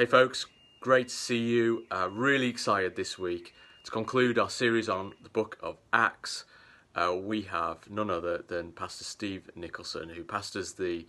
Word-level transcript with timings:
Hey, 0.00 0.06
folks, 0.06 0.46
great 0.80 1.08
to 1.08 1.14
see 1.14 1.50
you. 1.50 1.84
Uh, 1.90 2.08
really 2.10 2.46
excited 2.46 2.96
this 2.96 3.18
week 3.18 3.52
to 3.84 3.90
conclude 3.90 4.38
our 4.38 4.48
series 4.48 4.88
on 4.88 5.12
the 5.22 5.28
book 5.28 5.58
of 5.62 5.76
Acts. 5.92 6.46
Uh, 6.94 7.14
we 7.20 7.42
have 7.42 7.90
none 7.90 8.08
other 8.08 8.38
than 8.38 8.72
Pastor 8.72 9.04
Steve 9.04 9.50
Nicholson, 9.54 10.08
who 10.08 10.24
pastors 10.24 10.72
the 10.72 11.06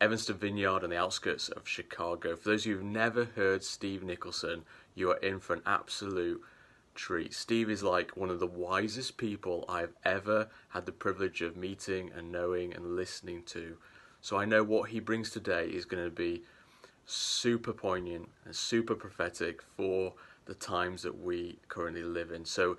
Evanston 0.00 0.38
Vineyard 0.38 0.82
on 0.82 0.90
the 0.90 0.96
outskirts 0.96 1.50
of 1.50 1.68
Chicago. 1.68 2.34
For 2.34 2.48
those 2.48 2.62
of 2.62 2.66
you 2.66 2.76
who've 2.78 2.84
never 2.84 3.26
heard 3.36 3.62
Steve 3.62 4.02
Nicholson, 4.02 4.64
you 4.96 5.12
are 5.12 5.18
in 5.18 5.38
for 5.38 5.54
an 5.54 5.62
absolute 5.64 6.42
treat. 6.96 7.32
Steve 7.32 7.70
is 7.70 7.84
like 7.84 8.16
one 8.16 8.30
of 8.30 8.40
the 8.40 8.46
wisest 8.48 9.18
people 9.18 9.64
I've 9.68 9.94
ever 10.04 10.48
had 10.70 10.84
the 10.84 10.90
privilege 10.90 11.42
of 11.42 11.56
meeting 11.56 12.10
and 12.12 12.32
knowing 12.32 12.74
and 12.74 12.96
listening 12.96 13.44
to. 13.44 13.76
So 14.20 14.36
I 14.36 14.46
know 14.46 14.64
what 14.64 14.90
he 14.90 14.98
brings 14.98 15.30
today 15.30 15.66
is 15.66 15.84
going 15.84 16.02
to 16.02 16.10
be 16.10 16.42
super 17.06 17.72
poignant 17.72 18.28
and 18.44 18.54
super 18.54 18.94
prophetic 18.94 19.62
for 19.76 20.12
the 20.46 20.54
times 20.54 21.02
that 21.02 21.22
we 21.22 21.58
currently 21.68 22.02
live 22.02 22.30
in. 22.30 22.44
So 22.44 22.76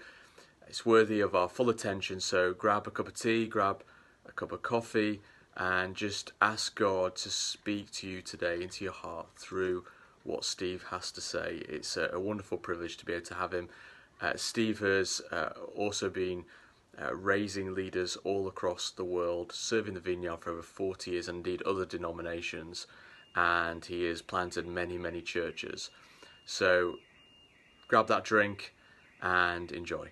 it's 0.67 0.85
worthy 0.85 1.21
of 1.21 1.33
our 1.33 1.49
full 1.49 1.69
attention. 1.69 2.19
So 2.19 2.53
grab 2.53 2.87
a 2.87 2.91
cup 2.91 3.07
of 3.07 3.13
tea, 3.13 3.47
grab 3.47 3.83
a 4.27 4.31
cup 4.31 4.51
of 4.51 4.61
coffee, 4.61 5.21
and 5.55 5.95
just 5.95 6.33
ask 6.41 6.75
God 6.75 7.15
to 7.17 7.29
speak 7.29 7.89
to 7.91 8.07
you 8.07 8.21
today 8.21 8.61
into 8.61 8.83
your 8.83 8.93
heart 8.93 9.27
through 9.37 9.85
what 10.23 10.43
Steve 10.43 10.85
has 10.91 11.11
to 11.13 11.21
say. 11.21 11.63
It's 11.67 11.97
a, 11.97 12.09
a 12.13 12.19
wonderful 12.19 12.57
privilege 12.57 12.97
to 12.97 13.05
be 13.05 13.13
able 13.13 13.25
to 13.25 13.33
have 13.35 13.53
him. 13.53 13.69
Uh, 14.21 14.33
Steve 14.35 14.79
has 14.79 15.21
uh, 15.31 15.49
also 15.75 16.09
been 16.09 16.43
uh, 17.01 17.15
raising 17.15 17.73
leaders 17.73 18.17
all 18.23 18.47
across 18.47 18.89
the 18.91 19.05
world, 19.05 19.51
serving 19.53 19.93
the 19.93 19.99
vineyard 19.99 20.37
for 20.41 20.51
over 20.51 20.61
40 20.61 21.11
years, 21.11 21.27
and 21.27 21.37
indeed 21.37 21.61
other 21.63 21.85
denominations 21.85 22.87
and 23.37 23.85
he 23.85 24.03
has 24.05 24.23
planted 24.23 24.65
many, 24.65 24.97
many 24.97 25.21
churches. 25.21 25.91
So 26.45 26.95
grab 27.87 28.07
that 28.07 28.23
drink 28.23 28.73
and 29.21 29.71
enjoy. 29.71 30.09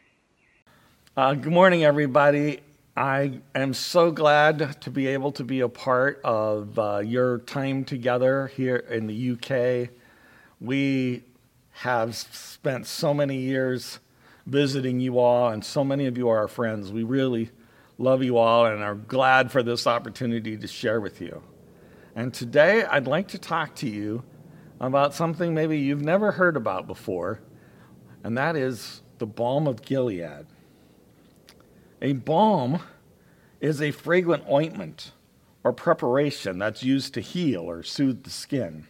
Uh, 1.18 1.34
good 1.34 1.52
morning, 1.52 1.84
everybody. 1.84 2.60
I 2.96 3.40
am 3.56 3.74
so 3.74 4.12
glad 4.12 4.80
to 4.82 4.92
be 4.92 5.08
able 5.08 5.32
to 5.34 5.44
be 5.44 5.62
a 5.62 5.68
part 5.68 6.22
of 6.24 6.78
uh, 6.78 7.00
your 7.00 7.40
time 7.40 7.84
together 7.84 8.48
here 8.56 8.76
in 8.76 9.08
the 9.08 9.32
UK. 9.32 9.90
We 10.62 11.24
have 11.72 12.16
spent 12.16 12.86
so 12.86 13.14
many 13.14 13.38
years 13.38 14.00
visiting 14.46 15.00
you 15.00 15.18
all, 15.18 15.50
and 15.50 15.66
so 15.66 15.84
many 15.84 16.06
of 16.06 16.16
you 16.16 16.30
are 16.30 16.38
our 16.38 16.48
friends. 16.48 16.92
We 16.92 17.04
really 17.04 17.50
love 17.98 18.24
you 18.24 18.38
all 18.38 18.68
and 18.68 18.84
are 18.84 18.96
glad 18.96 19.52
for 19.52 19.64
this 19.64 19.88
opportunity 19.88 20.56
to 20.58 20.68
share 20.68 21.02
with 21.02 21.20
you. 21.20 21.42
And 22.18 22.34
today 22.34 22.86
I'd 22.86 23.08
like 23.08 23.28
to 23.30 23.38
talk 23.38 23.76
to 23.76 23.90
you 23.90 24.24
about 24.80 25.14
something 25.14 25.54
maybe 25.54 25.78
you've 25.78 26.02
never 26.02 26.32
heard 26.32 26.56
about 26.56 26.88
before, 26.88 27.42
and 28.24 28.38
that 28.38 28.56
is 28.56 29.02
the 29.18 29.26
balm 29.26 29.68
of 29.68 29.82
Gilead. 29.82 30.46
A 32.02 32.14
balm 32.14 32.80
is 33.60 33.82
a 33.82 33.92
fragrant 33.92 34.46
ointment 34.50 35.12
or 35.62 35.74
preparation 35.74 36.58
that's 36.58 36.84
used 36.84 37.14
to 37.16 37.22
heal 37.22 37.64
or 37.64 37.84
soothe 37.84 38.24
the 38.24 38.30
skin. 38.30 38.88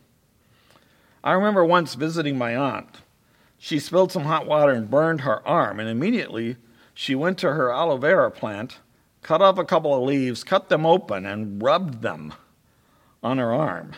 I 1.23 1.31
remember 1.31 1.65
once 1.65 1.95
visiting 1.95 2.37
my 2.37 2.55
aunt. 2.55 3.01
She 3.57 3.79
spilled 3.79 4.11
some 4.11 4.25
hot 4.25 4.45
water 4.45 4.71
and 4.71 4.87
burned 4.87 5.21
her 5.21 5.45
arm, 5.47 5.79
and 5.79 5.89
immediately 5.89 6.57
she 6.93 7.15
went 7.15 7.39
to 7.39 7.53
her 7.53 7.71
aloe 7.71 7.97
vera 7.97 8.29
plant, 8.29 8.81
cut 9.23 9.41
off 9.41 9.57
a 9.57 9.65
couple 9.65 9.95
of 9.95 10.03
leaves, 10.03 10.43
cut 10.43 10.69
them 10.69 10.85
open, 10.85 11.25
and 11.25 11.63
rubbed 11.63 12.03
them 12.03 12.31
on 13.25 13.39
her 13.39 13.51
arm. 13.51 13.93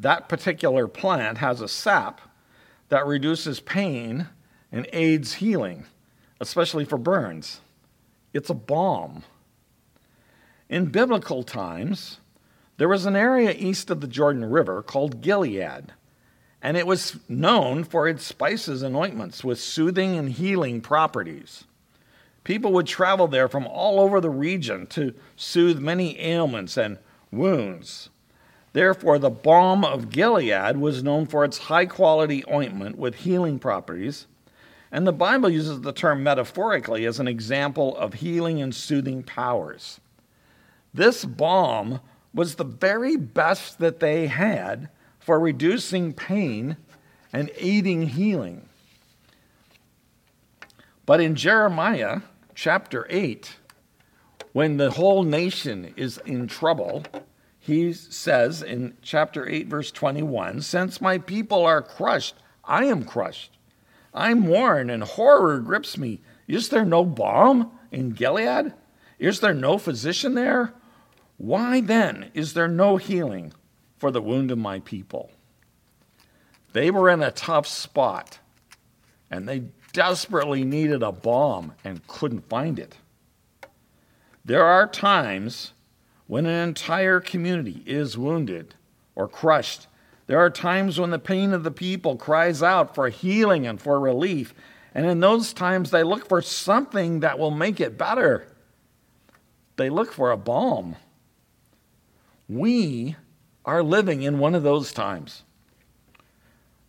That 0.00 0.28
particular 0.28 0.88
plant 0.88 1.38
has 1.38 1.60
a 1.60 1.68
sap 1.68 2.22
that 2.88 3.06
reduces 3.06 3.60
pain 3.60 4.28
and 4.72 4.88
aids 4.94 5.34
healing, 5.34 5.84
especially 6.40 6.86
for 6.86 6.96
burns. 6.96 7.60
It's 8.32 8.48
a 8.48 8.54
balm. 8.54 9.24
In 10.70 10.86
biblical 10.86 11.42
times, 11.42 12.18
there 12.78 12.88
was 12.88 13.04
an 13.04 13.14
area 13.14 13.52
east 13.52 13.90
of 13.90 14.00
the 14.00 14.06
Jordan 14.06 14.46
River 14.46 14.82
called 14.82 15.20
Gilead, 15.20 15.92
and 16.62 16.76
it 16.78 16.86
was 16.86 17.18
known 17.28 17.84
for 17.84 18.08
its 18.08 18.24
spices 18.24 18.82
and 18.82 18.96
ointments 18.96 19.44
with 19.44 19.60
soothing 19.60 20.16
and 20.16 20.30
healing 20.30 20.80
properties. 20.80 21.64
People 22.42 22.72
would 22.72 22.86
travel 22.86 23.28
there 23.28 23.48
from 23.48 23.66
all 23.66 24.00
over 24.00 24.18
the 24.18 24.30
region 24.30 24.86
to 24.86 25.12
soothe 25.36 25.78
many 25.78 26.18
ailments 26.18 26.78
and 26.78 26.96
wounds. 27.30 28.08
Therefore, 28.72 29.18
the 29.18 29.30
balm 29.30 29.84
of 29.84 30.10
Gilead 30.10 30.76
was 30.76 31.02
known 31.02 31.26
for 31.26 31.44
its 31.44 31.58
high 31.58 31.86
quality 31.86 32.44
ointment 32.50 32.96
with 32.96 33.16
healing 33.16 33.58
properties, 33.58 34.26
and 34.92 35.06
the 35.06 35.12
Bible 35.12 35.50
uses 35.50 35.80
the 35.80 35.92
term 35.92 36.22
metaphorically 36.22 37.04
as 37.04 37.18
an 37.18 37.28
example 37.28 37.96
of 37.96 38.14
healing 38.14 38.62
and 38.62 38.74
soothing 38.74 39.22
powers. 39.22 40.00
This 40.94 41.24
balm 41.24 42.00
was 42.32 42.54
the 42.54 42.64
very 42.64 43.16
best 43.16 43.78
that 43.78 44.00
they 44.00 44.26
had 44.28 44.88
for 45.18 45.38
reducing 45.38 46.12
pain 46.12 46.76
and 47.32 47.50
aiding 47.56 48.08
healing. 48.08 48.68
But 51.06 51.20
in 51.20 51.34
Jeremiah 51.34 52.20
chapter 52.54 53.06
8, 53.10 53.56
when 54.52 54.76
the 54.76 54.92
whole 54.92 55.22
nation 55.22 55.92
is 55.96 56.18
in 56.18 56.46
trouble, 56.46 57.04
he 57.60 57.92
says 57.92 58.62
in 58.62 58.96
chapter 59.02 59.46
8, 59.46 59.68
verse 59.68 59.90
21 59.92 60.62
Since 60.62 61.00
my 61.00 61.18
people 61.18 61.66
are 61.66 61.82
crushed, 61.82 62.34
I 62.64 62.86
am 62.86 63.04
crushed. 63.04 63.58
I'm 64.14 64.46
worn 64.46 64.88
and 64.88 65.04
horror 65.04 65.60
grips 65.60 65.98
me. 65.98 66.22
Is 66.48 66.70
there 66.70 66.86
no 66.86 67.04
balm 67.04 67.70
in 67.92 68.10
Gilead? 68.10 68.72
Is 69.18 69.40
there 69.40 69.54
no 69.54 69.76
physician 69.76 70.34
there? 70.34 70.72
Why 71.36 71.82
then 71.82 72.30
is 72.32 72.54
there 72.54 72.66
no 72.66 72.96
healing 72.96 73.52
for 73.98 74.10
the 74.10 74.22
wound 74.22 74.50
of 74.50 74.58
my 74.58 74.80
people? 74.80 75.30
They 76.72 76.90
were 76.90 77.10
in 77.10 77.22
a 77.22 77.30
tough 77.30 77.66
spot 77.66 78.38
and 79.30 79.46
they 79.46 79.64
desperately 79.92 80.64
needed 80.64 81.02
a 81.02 81.12
balm 81.12 81.74
and 81.84 82.06
couldn't 82.06 82.48
find 82.48 82.78
it. 82.78 82.96
There 84.44 84.64
are 84.64 84.86
times 84.86 85.72
when 86.30 86.46
an 86.46 86.68
entire 86.68 87.18
community 87.18 87.82
is 87.86 88.16
wounded 88.16 88.72
or 89.16 89.26
crushed, 89.26 89.88
there 90.28 90.38
are 90.38 90.48
times 90.48 91.00
when 91.00 91.10
the 91.10 91.18
pain 91.18 91.52
of 91.52 91.64
the 91.64 91.72
people 91.72 92.14
cries 92.14 92.62
out 92.62 92.94
for 92.94 93.08
healing 93.08 93.66
and 93.66 93.80
for 93.80 93.98
relief. 93.98 94.54
And 94.94 95.06
in 95.06 95.18
those 95.18 95.52
times, 95.52 95.90
they 95.90 96.04
look 96.04 96.28
for 96.28 96.40
something 96.40 97.18
that 97.18 97.36
will 97.36 97.50
make 97.50 97.80
it 97.80 97.98
better. 97.98 98.46
They 99.74 99.90
look 99.90 100.12
for 100.12 100.30
a 100.30 100.36
balm. 100.36 100.94
We 102.48 103.16
are 103.64 103.82
living 103.82 104.22
in 104.22 104.38
one 104.38 104.54
of 104.54 104.62
those 104.62 104.92
times. 104.92 105.42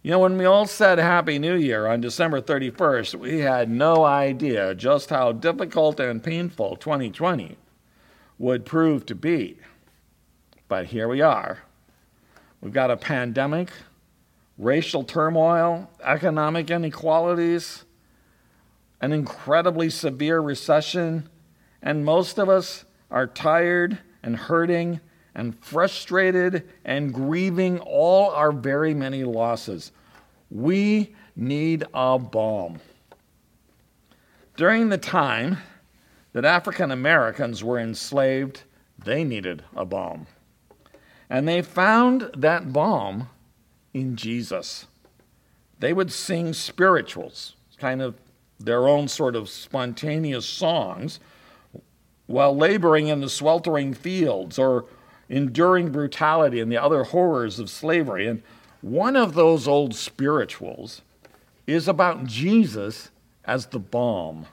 You 0.03 0.11
know, 0.11 0.19
when 0.19 0.37
we 0.37 0.45
all 0.45 0.67
said 0.67 0.99
Happy 0.99 1.39
New 1.39 1.55
Year 1.55 1.87
on 1.87 1.99
December 1.99 2.41
31st, 2.41 3.15
we 3.15 3.39
had 3.39 3.71
no 3.71 4.05
idea 4.05 4.75
just 4.75 5.09
how 5.09 5.31
difficult 5.31 5.99
and 5.99 6.23
painful 6.23 6.75
2020 6.75 7.57
would 8.37 8.65
prove 8.65 9.05
to 9.07 9.15
be. 9.15 9.57
But 10.67 10.87
here 10.87 11.07
we 11.07 11.21
are. 11.21 11.59
We've 12.61 12.73
got 12.73 12.91
a 12.91 12.97
pandemic, 12.97 13.71
racial 14.57 15.03
turmoil, 15.03 15.89
economic 16.03 16.69
inequalities, 16.69 17.83
an 19.01 19.11
incredibly 19.11 19.89
severe 19.89 20.39
recession, 20.39 21.27
and 21.81 22.05
most 22.05 22.37
of 22.37 22.49
us 22.49 22.85
are 23.09 23.27
tired 23.27 23.97
and 24.21 24.37
hurting 24.37 25.01
and 25.33 25.57
frustrated 25.63 26.69
and 26.85 27.13
grieving 27.13 27.79
all 27.79 28.29
our 28.31 28.51
very 28.51 28.93
many 28.93 29.23
losses. 29.23 29.91
We 30.49 31.15
need 31.35 31.83
a 31.93 32.19
balm. 32.19 32.79
During 34.55 34.89
the 34.89 34.97
time 34.97 35.57
that 36.33 36.45
African 36.45 36.91
Americans 36.91 37.63
were 37.63 37.79
enslaved, 37.79 38.63
they 38.97 39.23
needed 39.23 39.63
a 39.75 39.85
balm. 39.85 40.27
And 41.29 41.47
they 41.47 41.61
found 41.61 42.29
that 42.35 42.73
balm 42.73 43.29
in 43.93 44.15
Jesus. 44.15 44.87
They 45.79 45.93
would 45.93 46.11
sing 46.11 46.53
spirituals, 46.53 47.55
kind 47.77 48.01
of 48.01 48.15
their 48.59 48.87
own 48.87 49.07
sort 49.07 49.35
of 49.35 49.49
spontaneous 49.49 50.45
songs, 50.45 51.19
while 52.27 52.55
laboring 52.55 53.07
in 53.07 53.21
the 53.21 53.29
sweltering 53.29 53.93
fields 53.93 54.59
or 54.59 54.85
enduring 55.29 55.91
brutality 55.91 56.59
and 56.59 56.71
the 56.71 56.81
other 56.81 57.05
horrors 57.05 57.59
of 57.59 57.69
slavery. 57.69 58.27
And 58.27 58.43
one 58.81 59.15
of 59.15 59.33
those 59.33 59.67
old 59.67 59.95
spirituals 59.95 61.01
is 61.67 61.87
about 61.87 62.25
Jesus 62.25 63.09
as 63.45 63.67
the 63.67 63.79
balm. 63.79 64.45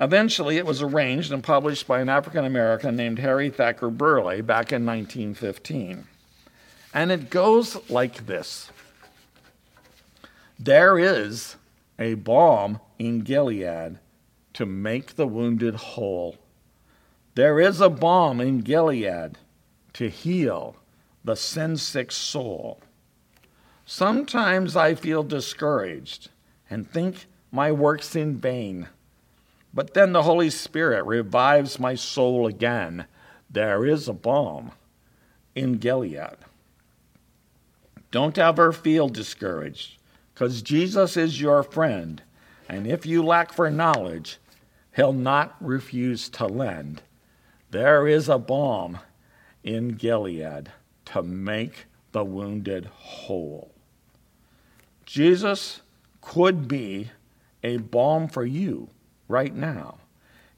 Eventually, 0.00 0.56
it 0.56 0.66
was 0.66 0.80
arranged 0.80 1.32
and 1.32 1.42
published 1.42 1.88
by 1.88 2.00
an 2.00 2.08
African 2.08 2.44
American 2.44 2.94
named 2.94 3.18
Harry 3.18 3.50
Thacker 3.50 3.90
Burleigh 3.90 4.42
back 4.42 4.72
in 4.72 4.86
1915. 4.86 6.06
And 6.94 7.10
it 7.10 7.30
goes 7.30 7.90
like 7.90 8.26
this 8.26 8.70
There 10.58 10.98
is 10.98 11.56
a 11.98 12.14
balm 12.14 12.80
in 12.98 13.20
Gilead 13.20 13.98
to 14.54 14.66
make 14.66 15.16
the 15.16 15.26
wounded 15.26 15.74
whole. 15.74 16.36
There 17.34 17.60
is 17.60 17.80
a 17.80 17.88
balm 17.88 18.40
in 18.40 18.60
Gilead 18.60 19.38
to 19.94 20.08
heal 20.08 20.76
the 21.24 21.36
sin 21.36 21.76
sick 21.76 22.10
soul. 22.12 22.80
Sometimes 23.84 24.76
I 24.76 24.94
feel 24.94 25.22
discouraged 25.22 26.30
and 26.70 26.88
think 26.88 27.26
my 27.50 27.72
work's 27.72 28.14
in 28.14 28.36
vain. 28.36 28.88
But 29.72 29.94
then 29.94 30.12
the 30.12 30.22
Holy 30.22 30.50
Spirit 30.50 31.04
revives 31.04 31.78
my 31.78 31.94
soul 31.94 32.46
again. 32.46 33.06
There 33.50 33.86
is 33.86 34.08
a 34.08 34.12
balm 34.12 34.72
in 35.54 35.74
Gilead. 35.74 36.36
Don't 38.10 38.38
ever 38.38 38.72
feel 38.72 39.08
discouraged, 39.08 39.98
because 40.32 40.62
Jesus 40.62 41.16
is 41.16 41.40
your 41.40 41.62
friend, 41.62 42.22
and 42.68 42.86
if 42.86 43.04
you 43.04 43.22
lack 43.22 43.52
for 43.52 43.70
knowledge, 43.70 44.38
he'll 44.96 45.12
not 45.12 45.56
refuse 45.60 46.28
to 46.30 46.46
lend. 46.46 47.02
There 47.70 48.06
is 48.06 48.28
a 48.28 48.38
balm 48.38 48.98
in 49.62 49.90
Gilead 49.90 50.72
to 51.06 51.22
make 51.22 51.86
the 52.12 52.24
wounded 52.24 52.86
whole. 52.86 53.72
Jesus 55.04 55.82
could 56.20 56.68
be 56.68 57.10
a 57.62 57.76
balm 57.78 58.28
for 58.28 58.44
you 58.44 58.88
right 59.28 59.54
now. 59.54 59.98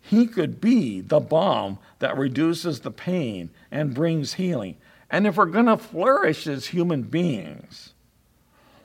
He 0.00 0.26
could 0.26 0.60
be 0.60 1.00
the 1.00 1.20
balm 1.20 1.78
that 1.98 2.16
reduces 2.16 2.80
the 2.80 2.90
pain 2.90 3.50
and 3.70 3.94
brings 3.94 4.34
healing. 4.34 4.76
And 5.10 5.26
if 5.26 5.36
we're 5.36 5.46
going 5.46 5.66
to 5.66 5.76
flourish 5.76 6.46
as 6.46 6.68
human 6.68 7.02
beings, 7.02 7.92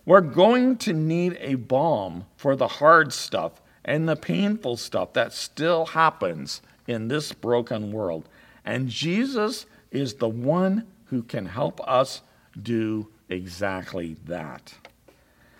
we're 0.05 0.21
going 0.21 0.77
to 0.77 0.93
need 0.93 1.37
a 1.39 1.55
balm 1.55 2.25
for 2.35 2.55
the 2.55 2.67
hard 2.67 3.13
stuff 3.13 3.61
and 3.83 4.09
the 4.09 4.15
painful 4.15 4.77
stuff 4.77 5.13
that 5.13 5.31
still 5.31 5.85
happens 5.85 6.61
in 6.87 7.07
this 7.07 7.31
broken 7.31 7.91
world. 7.91 8.27
And 8.65 8.89
Jesus 8.89 9.65
is 9.91 10.15
the 10.15 10.29
one 10.29 10.85
who 11.05 11.23
can 11.23 11.45
help 11.45 11.79
us 11.87 12.21
do 12.61 13.07
exactly 13.29 14.17
that. 14.25 14.73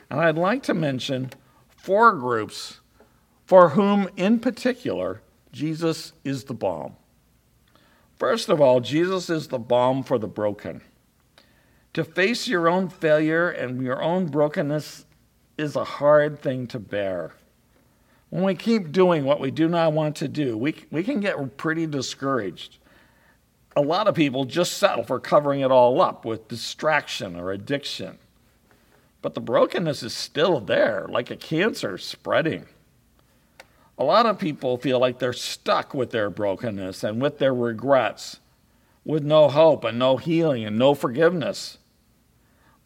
And 0.09 0.19
I'd 0.19 0.37
like 0.37 0.63
to 0.63 0.73
mention 0.73 1.31
four 1.69 2.13
groups 2.13 2.79
for 3.45 3.69
whom, 3.69 4.09
in 4.17 4.39
particular, 4.39 5.21
Jesus 5.51 6.13
is 6.23 6.45
the 6.45 6.53
balm. 6.53 6.95
First 8.17 8.49
of 8.49 8.61
all, 8.61 8.79
Jesus 8.79 9.29
is 9.29 9.47
the 9.47 9.59
balm 9.59 10.03
for 10.03 10.17
the 10.17 10.27
broken. 10.27 10.81
To 11.93 12.03
face 12.03 12.47
your 12.47 12.67
own 12.67 12.89
failure 12.89 13.49
and 13.49 13.81
your 13.81 14.01
own 14.01 14.27
brokenness 14.27 15.05
is 15.57 15.75
a 15.75 15.83
hard 15.83 16.41
thing 16.41 16.67
to 16.67 16.79
bear. 16.79 17.33
When 18.29 18.43
we 18.43 18.55
keep 18.55 18.91
doing 18.91 19.23
what 19.23 19.39
we 19.39 19.51
do 19.51 19.67
not 19.69 19.93
want 19.93 20.15
to 20.17 20.27
do, 20.27 20.57
we, 20.57 20.75
we 20.91 21.03
can 21.03 21.19
get 21.19 21.57
pretty 21.57 21.87
discouraged. 21.87 22.79
A 23.77 23.81
lot 23.81 24.07
of 24.07 24.15
people 24.15 24.45
just 24.45 24.77
settle 24.77 25.03
for 25.03 25.19
covering 25.19 25.61
it 25.61 25.71
all 25.71 26.01
up 26.01 26.25
with 26.25 26.47
distraction 26.47 27.35
or 27.35 27.51
addiction. 27.51 28.17
But 29.21 29.33
the 29.33 29.41
brokenness 29.41 30.03
is 30.03 30.13
still 30.13 30.59
there, 30.59 31.07
like 31.09 31.31
a 31.31 31.35
cancer 31.35 31.97
spreading. 31.97 32.65
A 33.97 34.03
lot 34.03 34.25
of 34.25 34.39
people 34.39 34.77
feel 34.77 34.99
like 34.99 35.19
they're 35.19 35.33
stuck 35.33 35.93
with 35.93 36.11
their 36.11 36.29
brokenness 36.29 37.03
and 37.03 37.21
with 37.21 37.39
their 37.39 37.53
regrets, 37.53 38.39
with 39.05 39.23
no 39.23 39.47
hope 39.47 39.83
and 39.83 39.97
no 39.97 40.17
healing 40.17 40.65
and 40.65 40.77
no 40.77 40.93
forgiveness. 40.93 41.77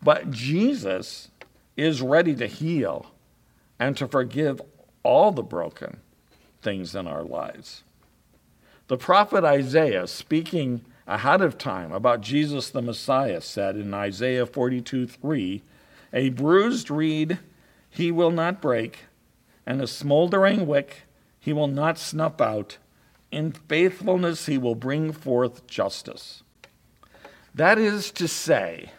But 0.02 0.32
Jesus 0.32 1.30
is 1.76 2.02
ready 2.02 2.36
to 2.36 2.48
heal 2.48 3.08
and 3.80 3.98
to 3.98 4.08
forgive 4.08 4.62
all 5.04 5.32
the 5.32 5.44
broken 5.44 5.98
things 6.62 6.94
in 6.94 7.08
our 7.08 7.24
lives. 7.24 7.84
The 8.88 8.98
prophet 8.98 9.44
Isaiah, 9.44 10.08
speaking 10.08 10.82
ahead 11.08 11.42
of 11.42 11.58
time 11.58 11.92
about 11.92 12.22
Jesus 12.22 12.70
the 12.70 12.82
Messiah, 12.82 13.42
said 13.42 13.76
in 13.76 13.94
Isaiah 13.94 14.46
42 14.46 15.08
3, 15.08 15.64
A 16.14 16.30
bruised 16.30 16.92
reed 16.92 17.40
he 17.90 18.12
will 18.12 18.32
not 18.32 18.62
break, 18.62 19.06
and 19.70 19.84
a 19.84 19.88
smoldering 19.88 20.66
wick 20.66 21.04
he 21.40 21.54
will 21.54 21.68
not 21.68 22.00
snuff 22.00 22.42
out. 22.42 22.80
In 23.32 23.52
faithfulness 23.52 24.48
he 24.48 24.58
will 24.58 24.74
bring 24.74 25.12
forth 25.12 25.68
justice. 25.68 26.42
That 27.54 27.78
is 27.78 28.10
to 28.14 28.28
say, 28.28 28.92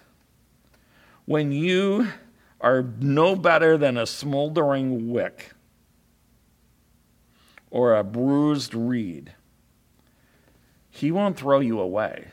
when 1.24 1.50
you 1.50 2.12
are 2.60 2.84
no 3.00 3.34
better 3.34 3.76
than 3.76 3.96
a 3.96 4.06
smoldering 4.06 5.10
wick 5.10 5.50
or 7.68 7.96
a 7.96 8.04
bruised 8.04 8.72
reed, 8.72 9.32
he 10.88 11.10
won't 11.10 11.36
throw 11.36 11.58
you 11.58 11.80
away. 11.80 12.28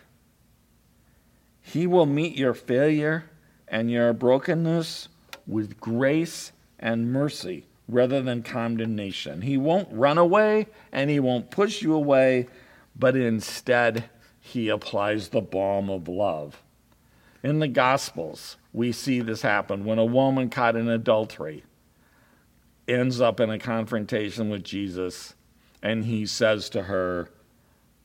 He 1.60 1.88
will 1.88 2.06
meet 2.06 2.38
your 2.38 2.54
failure 2.54 3.32
and 3.68 3.90
your 3.90 4.14
brokenness 4.14 5.10
with 5.48 5.80
grace 5.80 6.52
and 6.78 7.12
mercy 7.12 7.66
rather 7.88 8.22
than 8.22 8.44
condemnation. 8.44 9.42
He 9.42 9.58
won't 9.58 9.88
run 9.92 10.18
away 10.18 10.68
and 10.92 11.10
he 11.10 11.20
won't 11.20 11.52
push 11.52 11.82
you 11.82 11.94
away, 11.94 12.48
but 12.96 13.16
instead, 13.16 14.10
he 14.40 14.70
applies 14.70 15.30
the 15.30 15.42
balm 15.42 15.90
of 15.90 16.08
love. 16.08 16.62
In 17.44 17.60
the 17.60 17.68
Gospels, 17.68 18.58
we 18.74 18.92
see 18.92 19.22
this 19.22 19.42
happen 19.42 19.86
when 19.86 20.00
a 20.00 20.06
woman 20.06 20.50
caught 20.50 20.76
in 20.76 20.90
adultery 20.90 21.64
ends 22.88 23.20
up 23.20 23.40
in 23.40 23.50
a 23.50 23.60
confrontation 23.60 24.50
with 24.50 24.64
Jesus, 24.64 25.36
and 25.84 26.06
he 26.06 26.26
says 26.26 26.70
to 26.70 26.84
her, 26.84 27.30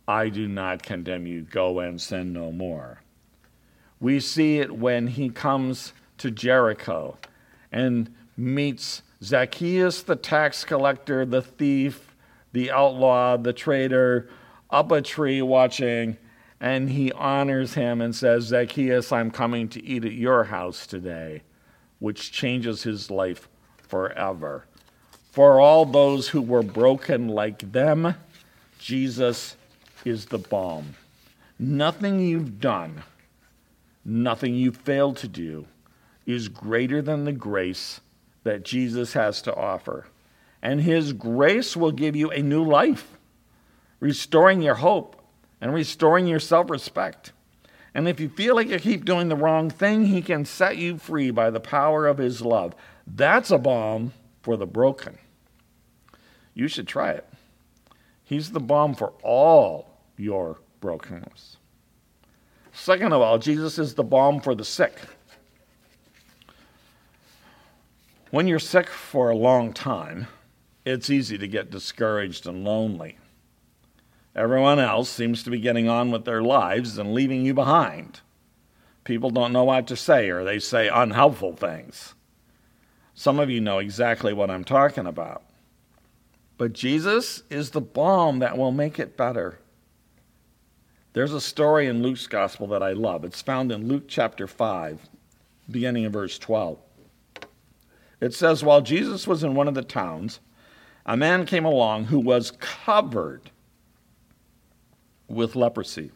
I 0.09 0.29
do 0.29 0.49
not 0.49 0.83
condemn 0.83 1.27
you, 1.27 1.43
go 1.43 1.79
and 1.79 2.01
sin 2.01 2.33
no 2.33 2.51
more. 2.51 3.01
We 4.01 4.19
see 4.19 4.59
it 4.59 4.77
when 4.77 5.07
he 5.07 5.31
comes 5.31 5.93
to 6.19 6.31
Jericho 6.31 7.19
and 7.71 8.13
meets 8.37 9.03
Zacchaeus, 9.23 10.03
the 10.03 10.17
tax 10.17 10.65
collector, 10.65 11.25
the 11.25 11.43
thief, 11.43 12.17
the 12.53 12.71
outlaw, 12.73 13.37
the 13.37 13.53
traitor, 13.53 14.29
up 14.69 14.91
a 14.91 15.01
tree 15.01 15.41
watching, 15.41 16.17
and 16.61 16.91
he 16.91 17.13
honors 17.13 17.75
him 17.75 18.01
and 18.01 18.15
says, 18.15 18.45
Zacchaeus, 18.45 19.13
I'm 19.13 19.31
coming 19.31 19.69
to 19.71 19.85
eat 19.85 20.05
at 20.05 20.13
your 20.13 20.45
house 20.45 20.87
today, 20.87 21.43
which 22.01 22.33
changes 22.33 22.83
his 22.83 23.11
life 23.11 23.49
forever. 23.79 24.67
For 25.31 25.61
all 25.61 25.85
those 25.85 26.29
who 26.29 26.43
were 26.43 26.63
broken 26.63 27.29
like 27.29 27.73
them, 27.73 28.15
Jesus 28.79 29.57
is 30.05 30.27
the 30.27 30.39
balm. 30.39 30.95
Nothing 31.59 32.21
you've 32.21 32.61
done, 32.61 33.03
nothing 34.05 34.55
you 34.55 34.73
failed 34.73 35.17
to 35.19 35.29
do, 35.29 35.67
is 36.27 36.49
greater 36.49 37.01
than 37.01 37.25
the 37.25 37.33
grace 37.33 38.01
that 38.45 38.65
Jesus 38.65 39.13
has 39.13 39.43
to 39.43 39.55
offer. 39.55 40.07
And 40.63 40.81
His 40.81 41.13
grace 41.13 41.77
will 41.77 41.93
give 41.93 42.15
you 42.17 42.31
a 42.31 42.43
new 42.43 42.65
life, 42.65 43.19
restoring 44.01 44.63
your 44.63 44.77
hope 44.77 45.21
and 45.61 45.73
restoring 45.73 46.27
your 46.27 46.41
self 46.41 46.71
respect. 46.71 47.33
And 47.95 48.09
if 48.09 48.21
you 48.21 48.29
feel 48.29 48.55
like 48.55 48.69
you 48.69 48.79
keep 48.79 49.05
doing 49.05 49.29
the 49.29 49.37
wrong 49.37 49.71
thing, 49.71 50.07
He 50.07 50.23
can 50.23 50.45
set 50.45 50.77
you 50.77 50.99
free 50.99 51.31
by 51.31 51.51
the 51.51 51.61
power 51.61 52.07
of 52.07 52.19
His 52.19 52.41
love. 52.43 52.75
That's 53.07 53.51
a 53.51 53.59
balm 53.59 54.13
for 54.41 54.57
the 54.57 54.67
broken. 54.67 55.19
You 56.55 56.69
should 56.69 56.89
try 56.89 57.11
it. 57.13 57.29
He's 58.25 58.53
the 58.53 58.61
balm 58.61 58.95
for 58.95 59.13
all 59.23 59.99
your 60.17 60.59
brokenness. 60.81 61.57
Second 62.73 63.13
of 63.13 63.21
all, 63.21 63.39
Jesus 63.39 63.79
is 63.79 63.95
the 63.95 64.05
balm 64.05 64.41
for 64.41 64.55
the 64.55 64.65
sick. 64.65 64.95
When 68.33 68.49
you're 68.49 68.59
sick 68.59 68.89
for 68.89 69.29
a 69.29 69.37
long 69.37 69.75
time, 69.75 70.27
it's 70.87 71.11
easy 71.11 71.37
to 71.37 71.47
get 71.47 71.71
discouraged 71.71 72.47
and 72.47 72.65
lonely. 72.65 73.19
Everyone 74.35 74.79
else 74.79 75.11
seems 75.11 75.43
to 75.43 75.51
be 75.51 75.61
getting 75.61 75.87
on 75.87 76.11
with 76.11 76.25
their 76.25 76.41
lives 76.41 76.97
and 76.97 77.13
leaving 77.13 77.45
you 77.45 77.53
behind. 77.53 78.23
People 79.05 79.29
don't 79.29 79.53
know 79.53 79.65
what 79.65 79.87
to 79.89 79.97
say, 79.97 80.31
or 80.31 80.45
they 80.45 80.59
say 80.59 80.89
unhelpful 80.89 81.57
things. 81.57 82.15
Some 83.13 83.39
of 83.39 83.51
you 83.51 83.61
know 83.61 83.81
exactly 83.81 84.33
what 84.33 84.51
I'm 84.51 84.65
talking 84.65 85.07
about. 85.07 85.43
But 86.57 86.73
Jesus 86.73 87.43
is 87.51 87.73
the 87.73 87.83
balm 87.83 88.39
that 88.39 88.57
will 88.57 88.73
make 88.73 88.99
it 88.99 89.15
better. 89.15 89.59
There's 91.13 91.35
a 91.35 91.41
story 91.43 91.87
in 91.87 92.03
Luke's 92.03 92.27
gospel 92.27 92.67
that 92.69 92.83
I 92.83 92.93
love. 92.93 93.27
It's 93.27 93.43
found 93.43 93.71
in 93.71 93.89
Luke 93.89 94.05
chapter 94.09 94.47
5, 94.47 95.01
beginning 95.71 96.05
in 96.05 96.13
verse 96.13 96.39
12. 96.39 96.79
It 98.23 98.33
says, 98.33 98.63
While 98.63 98.83
Jesus 98.83 99.27
was 99.27 99.43
in 99.43 99.57
one 99.57 99.67
of 99.67 99.75
the 99.75 99.83
towns, 99.83 100.39
a 101.05 101.17
man 101.17 101.45
came 101.45 101.65
along 101.65 102.05
who 102.05 102.21
was 102.21 102.53
covered 102.61 103.51
with 105.27 105.57
leprosy. 105.57 106.13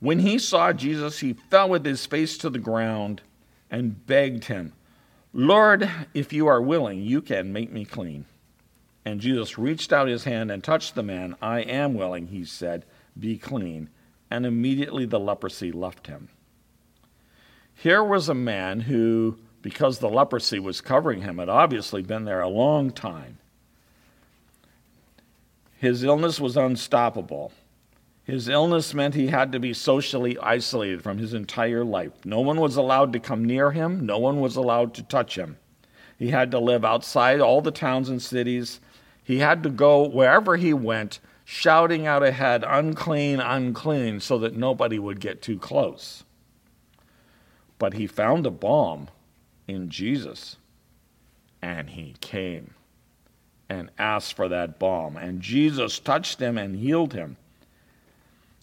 When 0.00 0.18
he 0.18 0.36
saw 0.36 0.72
Jesus, 0.72 1.20
he 1.20 1.34
fell 1.34 1.68
with 1.68 1.84
his 1.84 2.04
face 2.06 2.36
to 2.38 2.50
the 2.50 2.58
ground 2.58 3.22
and 3.70 4.04
begged 4.04 4.46
him, 4.46 4.72
Lord, 5.32 5.88
if 6.12 6.32
you 6.32 6.48
are 6.48 6.60
willing, 6.60 7.02
you 7.02 7.22
can 7.22 7.52
make 7.52 7.70
me 7.70 7.84
clean. 7.84 8.26
And 9.04 9.20
Jesus 9.20 9.56
reached 9.56 9.92
out 9.92 10.08
his 10.08 10.24
hand 10.24 10.50
and 10.50 10.62
touched 10.64 10.96
the 10.96 11.04
man. 11.04 11.36
I 11.40 11.60
am 11.60 11.94
willing, 11.94 12.26
he 12.26 12.44
said, 12.44 12.84
be 13.16 13.38
clean. 13.38 13.90
And 14.28 14.44
immediately 14.44 15.06
the 15.06 15.20
leprosy 15.20 15.70
left 15.70 16.08
him. 16.08 16.30
Here 17.74 18.02
was 18.02 18.28
a 18.28 18.34
man 18.34 18.80
who, 18.80 19.38
because 19.64 19.98
the 19.98 20.10
leprosy 20.10 20.58
was 20.58 20.82
covering 20.82 21.22
him, 21.22 21.38
had 21.38 21.48
obviously 21.48 22.02
been 22.02 22.26
there 22.26 22.42
a 22.42 22.48
long 22.48 22.90
time. 22.90 23.38
His 25.78 26.04
illness 26.04 26.38
was 26.38 26.54
unstoppable. 26.54 27.50
His 28.24 28.46
illness 28.46 28.92
meant 28.92 29.14
he 29.14 29.28
had 29.28 29.52
to 29.52 29.58
be 29.58 29.72
socially 29.72 30.36
isolated 30.38 31.02
from 31.02 31.16
his 31.16 31.32
entire 31.32 31.82
life. 31.82 32.12
No 32.26 32.40
one 32.40 32.60
was 32.60 32.76
allowed 32.76 33.14
to 33.14 33.18
come 33.18 33.42
near 33.42 33.70
him, 33.70 34.04
no 34.04 34.18
one 34.18 34.38
was 34.38 34.54
allowed 34.54 34.92
to 34.94 35.02
touch 35.02 35.38
him. 35.38 35.56
He 36.18 36.28
had 36.28 36.50
to 36.50 36.58
live 36.58 36.84
outside 36.84 37.40
all 37.40 37.62
the 37.62 37.70
towns 37.70 38.10
and 38.10 38.20
cities. 38.20 38.80
He 39.22 39.38
had 39.38 39.62
to 39.62 39.70
go 39.70 40.06
wherever 40.06 40.58
he 40.58 40.74
went, 40.74 41.20
shouting 41.42 42.06
out 42.06 42.22
ahead, 42.22 42.64
unclean, 42.66 43.40
unclean, 43.40 44.20
so 44.20 44.36
that 44.40 44.56
nobody 44.56 44.98
would 44.98 45.20
get 45.20 45.40
too 45.40 45.58
close. 45.58 46.22
But 47.78 47.94
he 47.94 48.06
found 48.06 48.44
a 48.44 48.50
balm 48.50 49.08
in 49.66 49.88
Jesus, 49.88 50.56
and 51.62 51.90
he 51.90 52.14
came 52.20 52.74
and 53.68 53.90
asked 53.98 54.34
for 54.34 54.48
that 54.48 54.78
balm. 54.78 55.16
And 55.16 55.40
Jesus 55.40 55.98
touched 55.98 56.40
him 56.40 56.58
and 56.58 56.76
healed 56.76 57.12
him. 57.12 57.36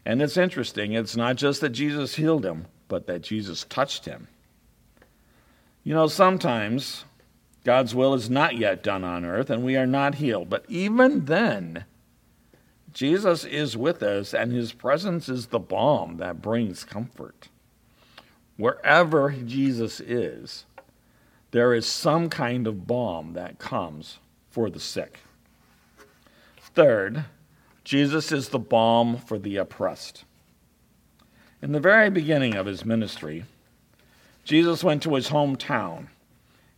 And 0.05 0.21
it's 0.21 0.37
interesting, 0.37 0.93
it's 0.93 1.15
not 1.15 1.35
just 1.35 1.61
that 1.61 1.69
Jesus 1.69 2.15
healed 2.15 2.45
him, 2.45 2.65
but 2.87 3.07
that 3.07 3.21
Jesus 3.21 3.63
touched 3.65 4.05
him. 4.05 4.27
You 5.83 5.93
know, 5.93 6.07
sometimes 6.07 7.05
God's 7.63 7.93
will 7.93 8.13
is 8.13 8.29
not 8.29 8.57
yet 8.57 8.83
done 8.83 9.03
on 9.03 9.25
earth 9.25 9.49
and 9.49 9.63
we 9.63 9.75
are 9.77 9.87
not 9.87 10.15
healed. 10.15 10.49
But 10.49 10.65
even 10.67 11.25
then, 11.25 11.85
Jesus 12.93 13.45
is 13.45 13.77
with 13.77 14.01
us 14.03 14.33
and 14.33 14.51
his 14.51 14.73
presence 14.73 15.29
is 15.29 15.47
the 15.47 15.59
balm 15.59 16.17
that 16.17 16.41
brings 16.41 16.83
comfort. 16.83 17.49
Wherever 18.57 19.31
Jesus 19.31 19.99
is, 19.99 20.65
there 21.51 21.73
is 21.73 21.85
some 21.85 22.29
kind 22.29 22.67
of 22.67 22.87
balm 22.87 23.33
that 23.33 23.59
comes 23.59 24.17
for 24.49 24.69
the 24.69 24.79
sick. 24.79 25.19
Third, 26.59 27.25
Jesus 27.83 28.31
is 28.31 28.49
the 28.49 28.59
balm 28.59 29.17
for 29.17 29.37
the 29.37 29.57
oppressed. 29.57 30.23
In 31.61 31.73
the 31.73 31.79
very 31.79 32.09
beginning 32.09 32.55
of 32.55 32.65
his 32.65 32.85
ministry, 32.85 33.45
Jesus 34.43 34.83
went 34.83 35.03
to 35.03 35.15
his 35.15 35.29
hometown 35.29 36.07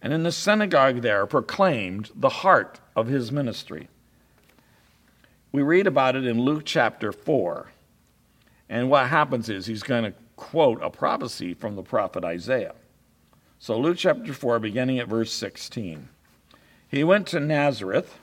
and 0.04 0.12
in 0.12 0.24
the 0.24 0.34
synagogue 0.34 1.02
there 1.02 1.26
proclaimed 1.26 2.12
the 2.14 2.30
heart 2.30 2.82
of 2.94 3.08
his 3.08 3.32
ministry. 3.32 3.88
We 5.54 5.62
read 5.62 5.88
about 5.88 6.18
it 6.18 6.26
in 6.26 6.42
Luke 6.42 6.64
chapter 6.66 7.14
4. 7.14 7.68
And 8.68 8.90
what 8.90 9.08
happens 9.08 9.48
is 9.48 9.66
he's 9.66 9.82
going 9.82 10.04
to 10.04 10.14
quote 10.36 10.84
a 10.84 10.90
prophecy 10.90 11.54
from 11.54 11.78
the 11.78 11.84
prophet 11.84 12.26
Isaiah. 12.26 12.76
So, 13.64 13.80
Luke 13.80 13.96
chapter 13.98 14.34
4, 14.34 14.60
beginning 14.60 15.00
at 15.00 15.08
verse 15.08 15.32
16. 15.32 16.10
He 16.90 17.02
went 17.02 17.28
to 17.28 17.40
Nazareth 17.40 18.20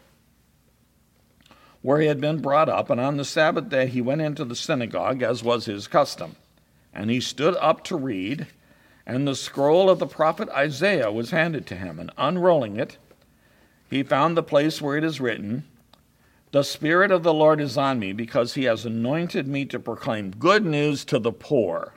where 1.81 1.99
he 1.99 2.09
had 2.09 2.21
been 2.21 2.43
brought 2.43 2.69
up, 2.69 2.91
and 2.91 3.01
on 3.01 3.17
the 3.17 3.25
Sabbath 3.25 3.71
day 3.71 3.87
he 3.87 4.03
went 4.03 4.21
into 4.21 4.45
the 4.45 4.55
synagogue, 4.55 5.23
as 5.23 5.43
was 5.43 5.65
his 5.65 5.89
custom. 5.89 6.37
And 6.93 7.09
he 7.09 7.23
stood 7.23 7.57
up 7.57 7.83
to 7.85 7.97
read, 7.97 8.49
and 9.07 9.27
the 9.27 9.35
scroll 9.35 9.89
of 9.89 9.99
the 9.99 10.07
prophet 10.07 10.51
Isaiah 10.51 11.11
was 11.11 11.31
handed 11.31 11.67
to 11.69 11.75
him. 11.75 11.99
And 11.99 12.13
unrolling 12.19 12.77
it, 12.77 12.99
he 13.89 14.03
found 14.03 14.37
the 14.37 14.43
place 14.43 14.83
where 14.83 14.99
it 14.99 15.05
is 15.05 15.23
written, 15.23 15.65
The 16.53 16.65
Spirit 16.65 17.11
of 17.11 17.23
the 17.23 17.33
Lord 17.33 17.63
is 17.63 17.79
on 17.79 17.99
me, 17.99 18.13
because 18.13 18.57
he 18.57 18.65
has 18.65 18.85
anointed 18.85 19.49
me 19.49 19.65
to 19.65 19.79
proclaim 19.79 20.33
good 20.33 20.67
news 20.67 21.03
to 21.07 21.19
the 21.19 21.33
poor. 21.33 21.95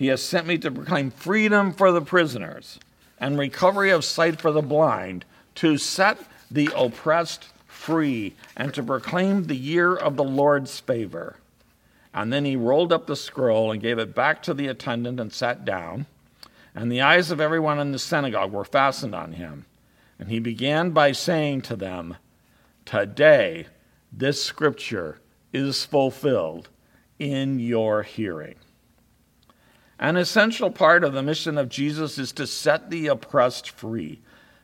He 0.00 0.06
has 0.06 0.22
sent 0.22 0.46
me 0.46 0.56
to 0.56 0.70
proclaim 0.70 1.10
freedom 1.10 1.74
for 1.74 1.92
the 1.92 2.00
prisoners 2.00 2.80
and 3.18 3.38
recovery 3.38 3.90
of 3.90 4.02
sight 4.02 4.40
for 4.40 4.50
the 4.50 4.62
blind, 4.62 5.26
to 5.56 5.76
set 5.76 6.16
the 6.50 6.70
oppressed 6.74 7.48
free 7.66 8.34
and 8.56 8.72
to 8.72 8.82
proclaim 8.82 9.44
the 9.44 9.58
year 9.58 9.94
of 9.94 10.16
the 10.16 10.24
Lord's 10.24 10.80
favor. 10.80 11.36
And 12.14 12.32
then 12.32 12.46
he 12.46 12.56
rolled 12.56 12.94
up 12.94 13.06
the 13.06 13.14
scroll 13.14 13.70
and 13.70 13.82
gave 13.82 13.98
it 13.98 14.14
back 14.14 14.42
to 14.44 14.54
the 14.54 14.68
attendant 14.68 15.20
and 15.20 15.30
sat 15.30 15.66
down. 15.66 16.06
And 16.74 16.90
the 16.90 17.02
eyes 17.02 17.30
of 17.30 17.38
everyone 17.38 17.78
in 17.78 17.92
the 17.92 17.98
synagogue 17.98 18.52
were 18.52 18.64
fastened 18.64 19.14
on 19.14 19.32
him. 19.32 19.66
And 20.18 20.30
he 20.30 20.38
began 20.38 20.92
by 20.92 21.12
saying 21.12 21.60
to 21.62 21.76
them, 21.76 22.16
Today 22.86 23.66
this 24.10 24.42
scripture 24.42 25.18
is 25.52 25.84
fulfilled 25.84 26.70
in 27.18 27.60
your 27.60 28.02
hearing. 28.02 28.54
An 30.00 30.16
essential 30.16 30.72
part 30.72 31.04
of 31.04 31.12
the 31.12 31.22
mission 31.22 31.56
of 31.56 31.68
Jesus 31.68 32.18
is 32.18 32.32
to 32.32 32.46
set 32.48 32.90
the 32.90 33.06
oppressed 33.06 33.70
free 33.70 34.20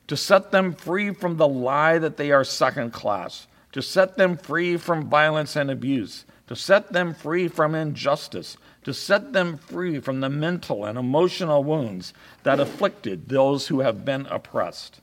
to 0.06 0.16
set 0.16 0.50
them 0.50 0.72
free 0.72 1.12
from 1.12 1.36
the 1.36 1.48
lie 1.48 1.98
that 1.98 2.16
they 2.16 2.30
are 2.30 2.44
second 2.44 2.92
class, 2.92 3.46
to 3.72 3.82
set 3.82 4.16
them 4.16 4.36
free 4.36 4.76
from 4.76 5.08
violence 5.08 5.56
and 5.56 5.70
abuse, 5.70 6.24
to 6.46 6.54
set 6.54 6.92
them 6.92 7.12
free 7.12 7.48
from 7.48 7.74
injustice, 7.74 8.56
to 8.84 8.94
set 8.94 9.32
them 9.32 9.56
free 9.56 9.98
from 9.98 10.20
the 10.20 10.28
mental 10.28 10.84
and 10.84 10.96
emotional 10.96 11.64
wounds 11.64 12.14
that 12.44 12.60
afflicted 12.60 13.28
those 13.28 13.66
who 13.66 13.80
have 13.80 14.04
been 14.04 14.26
oppressed. 14.26 15.00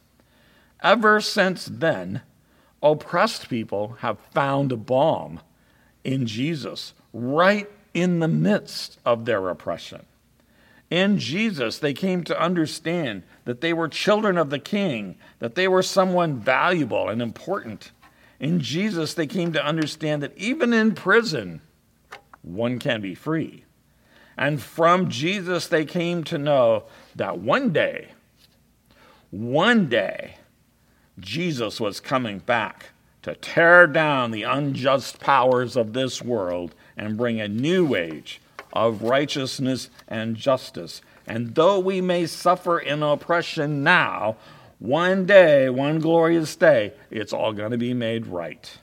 Ever 0.81 1.19
since 1.19 1.65
then, 1.65 2.21
oppressed 2.81 3.49
people 3.49 3.97
have 3.99 4.19
found 4.33 4.71
a 4.71 4.77
balm 4.77 5.41
in 6.03 6.25
Jesus 6.25 6.93
right 7.11 7.69
in 7.93 8.19
the 8.19 8.27
midst 8.27 8.97
of 9.05 9.25
their 9.25 9.49
oppression. 9.49 10.05
In 10.93 11.17
Jesus, 11.17 11.79
they 11.79 11.91
came 11.91 12.23
to 12.25 12.39
understand 12.39 13.23
that 13.45 13.61
they 13.61 13.73
were 13.73 13.87
children 13.87 14.37
of 14.37 14.51
the 14.51 14.59
King, 14.59 15.15
that 15.39 15.55
they 15.55 15.67
were 15.67 15.81
someone 15.81 16.39
valuable 16.39 17.09
and 17.09 17.19
important. 17.19 17.91
In 18.39 18.59
Jesus, 18.59 19.15
they 19.15 19.25
came 19.25 19.53
to 19.53 19.65
understand 19.65 20.21
that 20.21 20.37
even 20.37 20.71
in 20.71 20.93
prison, 20.93 21.61
one 22.43 22.77
can 22.77 23.01
be 23.01 23.15
free. 23.15 23.65
And 24.37 24.61
from 24.61 25.09
Jesus, 25.09 25.65
they 25.65 25.83
came 25.83 26.23
to 26.25 26.37
know 26.37 26.83
that 27.15 27.39
one 27.39 27.73
day, 27.73 28.09
one 29.31 29.89
day, 29.89 30.35
Jesus 31.19 31.81
was 31.81 31.99
coming 31.99 32.37
back 32.37 32.91
to 33.23 33.33
tear 33.33 33.87
down 33.87 34.29
the 34.29 34.43
unjust 34.43 35.19
powers 35.19 35.75
of 35.75 35.93
this 35.93 36.21
world 36.21 36.75
and 36.95 37.17
bring 37.17 37.41
a 37.41 37.47
new 37.47 37.95
age 37.95 38.39
of 38.73 39.03
righteousness 39.03 39.89
and 40.07 40.35
justice. 40.35 41.01
And 41.25 41.55
though 41.55 41.79
we 41.79 42.01
may 42.01 42.25
suffer 42.25 42.77
in 42.77 43.01
oppression 43.01 43.83
now, 43.83 44.35
one 44.79 45.25
day, 45.25 45.69
one 45.69 45.99
glorious 45.99 46.55
day, 46.57 46.93
it's 47.09 47.31
all 47.31 47.53
going 47.53 47.71
to 47.71 47.77
be 47.77 47.93
made 47.93 48.27
right. 48.27 48.77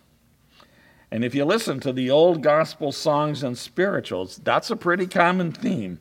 And 1.10 1.24
if 1.24 1.34
you 1.34 1.44
listen 1.44 1.80
to 1.80 1.92
the 1.92 2.10
old 2.10 2.42
gospel 2.42 2.92
songs 2.92 3.42
and 3.42 3.58
spirituals, 3.58 4.40
that's 4.42 4.70
a 4.70 4.76
pretty 4.76 5.06
common 5.06 5.52
theme. 5.52 5.98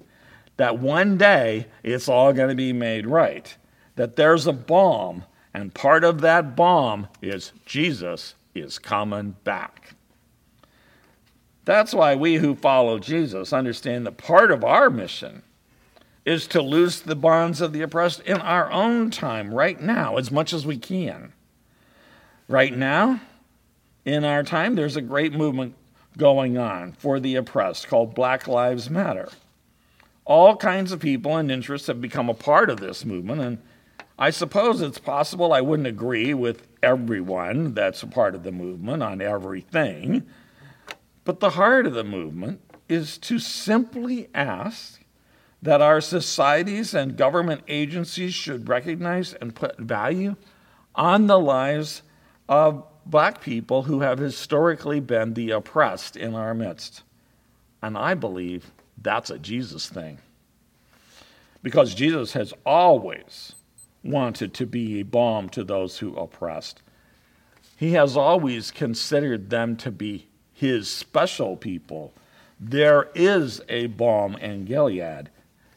That 0.57 0.79
one 0.79 1.17
day 1.17 1.67
it's 1.83 2.07
all 2.07 2.31
going 2.31 2.49
to 2.49 2.55
be 2.55 2.73
made 2.73 3.07
right. 3.07 3.55
That 3.95 4.15
there's 4.15 4.45
a 4.45 4.53
balm, 4.53 5.25
and 5.53 5.73
part 5.73 6.03
of 6.03 6.21
that 6.21 6.55
balm 6.55 7.07
is 7.21 7.51
Jesus 7.65 8.35
is 8.53 8.77
coming 8.77 9.35
back. 9.43 9.95
That's 11.69 11.93
why 11.93 12.15
we 12.15 12.37
who 12.37 12.55
follow 12.55 12.97
Jesus 12.97 13.53
understand 13.53 14.07
that 14.07 14.17
part 14.17 14.49
of 14.49 14.63
our 14.63 14.89
mission 14.89 15.43
is 16.25 16.47
to 16.47 16.63
loose 16.63 16.99
the 16.99 17.15
bonds 17.15 17.61
of 17.61 17.73
the 17.73 17.83
oppressed 17.83 18.21
in 18.21 18.37
our 18.37 18.71
own 18.71 19.11
time, 19.11 19.53
right 19.53 19.79
now, 19.79 20.17
as 20.17 20.31
much 20.31 20.51
as 20.51 20.65
we 20.65 20.79
can. 20.79 21.31
Right 22.47 22.75
now, 22.75 23.21
in 24.03 24.25
our 24.25 24.41
time, 24.41 24.73
there's 24.73 24.95
a 24.95 25.01
great 25.01 25.31
movement 25.31 25.75
going 26.17 26.57
on 26.57 26.93
for 26.93 27.19
the 27.19 27.35
oppressed 27.35 27.87
called 27.87 28.15
Black 28.15 28.47
Lives 28.47 28.89
Matter. 28.89 29.29
All 30.25 30.55
kinds 30.55 30.91
of 30.91 30.99
people 30.99 31.37
and 31.37 31.51
interests 31.51 31.85
have 31.85 32.01
become 32.01 32.29
a 32.29 32.33
part 32.33 32.71
of 32.71 32.79
this 32.79 33.05
movement, 33.05 33.41
and 33.41 33.59
I 34.17 34.31
suppose 34.31 34.81
it's 34.81 34.97
possible 34.97 35.53
I 35.53 35.61
wouldn't 35.61 35.87
agree 35.87 36.33
with 36.33 36.65
everyone 36.81 37.75
that's 37.75 38.01
a 38.01 38.07
part 38.07 38.33
of 38.33 38.41
the 38.41 38.51
movement 38.51 39.03
on 39.03 39.21
everything. 39.21 40.25
But 41.23 41.39
the 41.39 41.51
heart 41.51 41.85
of 41.85 41.93
the 41.93 42.03
movement 42.03 42.61
is 42.87 43.17
to 43.19 43.39
simply 43.39 44.29
ask 44.33 45.03
that 45.61 45.81
our 45.81 46.01
societies 46.01 46.93
and 46.93 47.17
government 47.17 47.61
agencies 47.67 48.33
should 48.33 48.69
recognize 48.69 49.33
and 49.33 49.53
put 49.53 49.77
value 49.77 50.35
on 50.95 51.27
the 51.27 51.39
lives 51.39 52.01
of 52.47 52.83
black 53.05 53.41
people 53.41 53.83
who 53.83 53.99
have 54.01 54.19
historically 54.19 54.99
been 54.99 55.33
the 55.33 55.51
oppressed 55.51 56.15
in 56.15 56.35
our 56.35 56.53
midst. 56.53 57.03
And 57.81 57.97
I 57.97 58.13
believe 58.13 58.71
that's 59.01 59.29
a 59.29 59.39
Jesus 59.39 59.89
thing. 59.89 60.19
Because 61.61 61.93
Jesus 61.93 62.33
has 62.33 62.53
always 62.65 63.53
wanted 64.03 64.53
to 64.55 64.65
be 64.65 64.99
a 64.99 65.03
balm 65.03 65.49
to 65.49 65.63
those 65.63 65.97
who 65.97 66.15
oppressed. 66.15 66.81
He 67.75 67.91
has 67.93 68.15
always 68.15 68.71
considered 68.71 69.49
them 69.49 69.75
to 69.77 69.91
be 69.91 70.28
his 70.59 70.91
special 70.91 71.55
people. 71.55 72.11
There 72.59 73.07
is 73.15 73.61
a 73.69 73.87
balm 73.87 74.35
in 74.35 74.65
Gilead, 74.65 75.29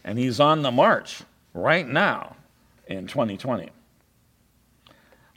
and 0.02 0.18
he's 0.18 0.40
on 0.40 0.62
the 0.62 0.72
march 0.72 1.22
right 1.54 1.86
now 1.86 2.34
in 2.88 3.06
2020. 3.06 3.70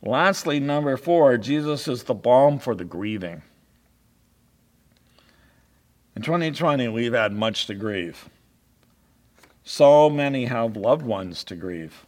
Lastly, 0.02 0.60
number 0.60 0.98
four, 0.98 1.38
Jesus 1.38 1.88
is 1.88 2.04
the 2.04 2.16
balm 2.16 2.58
for 2.58 2.74
the 2.74 2.86
grieving. 2.86 3.44
In 6.16 6.24
2020, 6.24 6.88
we've 6.88 7.14
had 7.14 7.32
much 7.32 7.68
to 7.68 7.76
grieve. 7.76 8.30
So 9.64 10.10
many 10.10 10.46
have 10.46 10.76
loved 10.76 11.06
ones 11.06 11.44
to 11.44 11.56
grieve. 11.56 12.06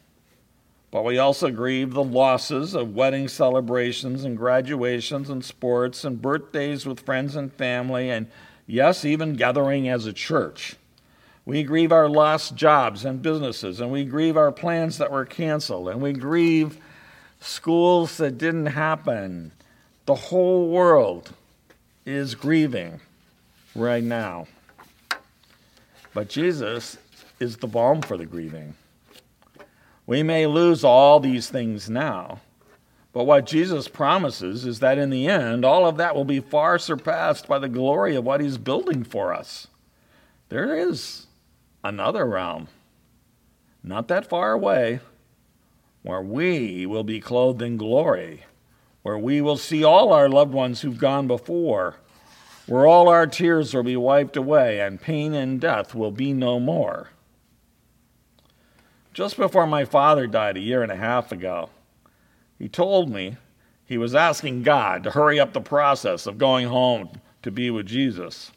But 0.90 1.04
we 1.04 1.18
also 1.18 1.52
grieve 1.52 1.94
the 1.94 2.04
losses 2.04 2.74
of 2.74 2.96
wedding 2.96 3.28
celebrations 3.28 4.24
and 4.24 4.38
graduations 4.38 5.30
and 5.30 5.44
sports 5.44 6.06
and 6.06 6.22
birthdays 6.22 6.86
with 6.86 7.02
friends 7.02 7.36
and 7.36 7.52
family, 7.52 8.10
and 8.10 8.28
yes, 8.66 9.04
even 9.04 9.36
gathering 9.36 9.90
as 9.90 10.06
a 10.06 10.14
church. 10.14 10.76
We 11.46 11.64
grieve 11.64 11.92
our 11.92 12.10
lost 12.10 12.56
jobs 12.56 13.06
and 13.06 13.22
businesses, 13.22 13.80
and 13.80 13.92
we 13.92 14.06
grieve 14.06 14.38
our 14.38 14.52
plans 14.52 14.98
that 14.98 15.12
were 15.12 15.26
canceled, 15.26 15.90
and 15.90 16.02
we 16.02 16.14
grieve 16.14 16.78
schools 17.40 18.18
that 18.18 18.38
didn't 18.38 18.68
happen. 18.68 19.52
The 20.06 20.16
whole 20.16 20.70
world 20.70 21.34
is 22.06 22.34
grieving 22.36 23.02
right 23.76 24.04
now. 24.04 24.48
But 26.14 26.30
Jesus 26.30 26.98
is 27.40 27.58
the 27.58 27.68
balm 27.68 28.02
for 28.02 28.18
the 28.18 28.26
grieving. 28.26 28.74
We 30.08 30.24
may 30.24 30.48
lose 30.48 30.86
all 30.86 31.20
these 31.20 31.50
things 31.50 31.90
now, 31.90 32.40
but 33.12 33.26
what 33.26 33.46
Jesus 33.46 33.90
promises 33.90 34.66
is 34.66 34.80
that 34.80 34.98
in 34.98 35.10
the 35.10 35.28
end, 35.28 35.66
all 35.66 35.86
of 35.86 35.98
that 35.98 36.16
will 36.16 36.24
be 36.24 36.40
far 36.40 36.80
surpassed 36.80 37.46
by 37.46 37.60
the 37.60 37.68
glory 37.68 38.16
of 38.16 38.24
what 38.24 38.40
he's 38.40 38.58
building 38.58 39.04
for 39.04 39.34
us. 39.34 39.68
There 40.48 40.78
is 40.78 41.28
another 41.84 42.26
realm, 42.26 42.70
not 43.84 44.08
that 44.08 44.30
far 44.30 44.54
away, 44.54 45.02
where 46.04 46.22
we 46.22 46.86
will 46.86 47.04
be 47.04 47.20
clothed 47.20 47.62
in 47.62 47.76
glory, 47.76 48.46
where 49.02 49.18
we 49.18 49.42
will 49.42 49.58
see 49.58 49.84
all 49.84 50.14
our 50.14 50.30
loved 50.30 50.54
ones 50.54 50.82
who've 50.82 50.98
gone 50.98 51.28
before, 51.28 51.96
where 52.66 52.88
all 52.88 53.10
our 53.10 53.28
tears 53.28 53.74
will 53.74 53.84
be 53.84 53.98
wiped 53.98 54.38
away 54.38 54.80
and 54.80 55.02
pain 55.02 55.34
and 55.34 55.60
death 55.60 55.94
will 55.94 56.12
be 56.12 56.32
no 56.32 56.62
more. 56.62 57.10
Just 59.18 59.36
before 59.36 59.66
my 59.66 59.84
father 59.84 60.28
died 60.28 60.58
a 60.58 60.60
year 60.60 60.84
and 60.84 60.92
a 60.92 60.96
half 60.96 61.32
ago, 61.32 61.72
he 62.60 62.70
told 62.70 63.10
me 63.10 63.38
he 63.84 63.98
was 63.98 64.14
asking 64.14 64.62
God 64.62 65.04
to 65.04 65.10
hurry 65.10 65.40
up 65.40 65.54
the 65.54 65.60
process 65.60 66.28
of 66.28 66.38
going 66.38 66.68
home 66.68 67.10
to 67.42 67.50
be 67.50 67.72
with 67.72 67.88
Jesus. 67.88 68.52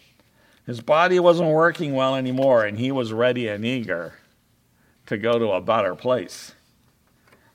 His 0.66 0.82
body 0.82 1.18
wasn't 1.18 1.48
working 1.48 1.94
well 1.94 2.14
anymore, 2.14 2.66
and 2.66 2.78
he 2.78 2.92
was 2.92 3.10
ready 3.10 3.48
and 3.48 3.64
eager 3.64 4.16
to 5.06 5.16
go 5.16 5.38
to 5.38 5.52
a 5.52 5.62
better 5.62 5.94
place. 5.94 6.52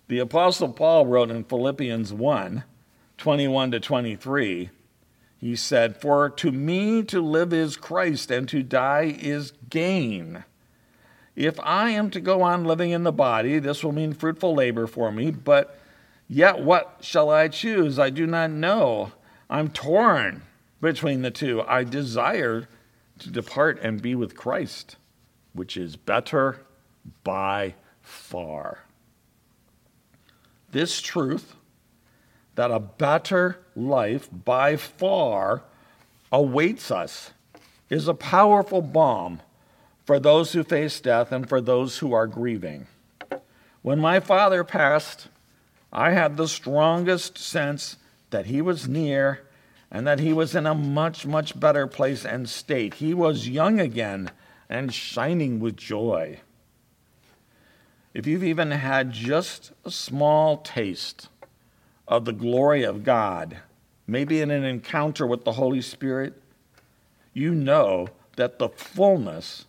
The 0.07 0.17
Apostle 0.17 0.69
Paul 0.69 1.05
wrote 1.05 1.29
in 1.29 1.43
Philippians 1.43 2.11
1 2.11 2.63
21 3.19 3.69
to 3.69 3.79
23, 3.79 4.71
he 5.37 5.55
said, 5.55 6.01
For 6.01 6.31
to 6.31 6.51
me 6.51 7.03
to 7.03 7.21
live 7.21 7.53
is 7.53 7.77
Christ, 7.77 8.31
and 8.31 8.49
to 8.49 8.63
die 8.63 9.15
is 9.21 9.53
gain. 9.69 10.43
If 11.35 11.59
I 11.59 11.89
am 11.89 12.09
to 12.11 12.19
go 12.19 12.41
on 12.41 12.63
living 12.63 12.91
in 12.91 13.03
the 13.03 13.11
body, 13.11 13.59
this 13.59 13.83
will 13.83 13.91
mean 13.91 14.13
fruitful 14.13 14.55
labor 14.55 14.87
for 14.87 15.11
me, 15.11 15.31
but 15.31 15.77
yet 16.27 16.61
what 16.61 16.97
shall 17.01 17.29
I 17.29 17.47
choose? 17.49 17.99
I 17.99 18.09
do 18.09 18.25
not 18.25 18.51
know. 18.51 19.11
I'm 19.49 19.69
torn 19.69 20.43
between 20.81 21.21
the 21.21 21.31
two. 21.31 21.61
I 21.61 21.83
desire 21.83 22.67
to 23.19 23.29
depart 23.29 23.79
and 23.81 24.01
be 24.01 24.15
with 24.15 24.35
Christ, 24.35 24.95
which 25.53 25.77
is 25.77 25.95
better 25.95 26.61
by 27.23 27.75
far 28.01 28.85
this 30.75 30.99
truth 30.99 31.55
that 32.55 32.69
a 32.69 32.79
better 32.79 33.57
life 33.77 34.27
by 34.29 34.75
far 34.75 35.63
awaits 36.33 36.91
us 36.91 37.31
is 37.89 38.09
a 38.09 38.13
powerful 38.13 38.81
balm 38.81 39.39
for 40.05 40.19
those 40.19 40.53
who 40.53 40.63
face 40.63 40.99
death 41.01 41.31
and 41.31 41.49
for 41.49 41.59
those 41.59 41.97
who 41.97 42.13
are 42.13 42.27
grieving. 42.27 42.87
When 43.81 43.99
my 43.99 44.19
father 44.19 44.63
passed, 44.63 45.27
I 45.91 46.11
had 46.11 46.37
the 46.37 46.47
strongest 46.47 47.37
sense 47.37 47.97
that 48.29 48.47
he 48.47 48.61
was 48.61 48.87
near 48.87 49.41
and 49.91 50.05
that 50.07 50.19
he 50.19 50.33
was 50.33 50.55
in 50.55 50.65
a 50.65 50.75
much, 50.75 51.25
much 51.25 51.59
better 51.59 51.87
place 51.87 52.25
and 52.25 52.49
state. 52.49 52.95
He 52.95 53.13
was 53.13 53.47
young 53.47 53.79
again 53.79 54.31
and 54.69 54.93
shining 54.93 55.59
with 55.59 55.77
joy 55.77 56.39
if 58.15 58.25
you've 58.25 58.45
even 58.45 58.71
had 58.71 59.11
just 59.11 59.73
a 59.83 59.91
small 59.91 60.55
taste 60.59 61.27
of 62.07 62.23
the 62.23 62.31
glory 62.31 62.83
of 62.83 63.03
God, 63.03 63.57
maybe 64.07 64.39
in 64.39 64.51
an 64.51 64.63
encounter 64.63 65.27
with 65.27 65.43
the 65.43 65.51
Holy 65.51 65.81
Spirit, 65.81 66.41
you 67.33 67.53
know 67.53 68.07
that 68.37 68.57
the 68.57 68.69
fullness 68.69 69.65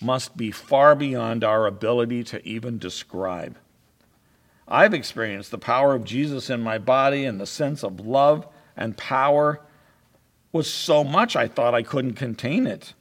must 0.00 0.36
be 0.36 0.50
far 0.50 0.94
beyond 0.94 1.42
our 1.42 1.66
ability 1.66 2.24
to 2.24 2.46
even 2.46 2.78
describe. 2.78 3.56
I've 4.66 4.94
experienced 4.94 5.50
the 5.50 5.58
power 5.58 5.94
of 5.94 6.04
Jesus 6.04 6.50
in 6.50 6.60
my 6.60 6.78
body, 6.78 7.24
and 7.24 7.40
the 7.40 7.46
sense 7.46 7.82
of 7.82 8.06
love 8.06 8.46
and 8.76 8.96
power 8.96 9.60
was 10.52 10.72
so 10.72 11.02
much 11.04 11.36
I 11.36 11.48
thought 11.48 11.74
I 11.74 11.82
couldn't 11.82 12.14
contain 12.14 12.66
it. 12.66 12.94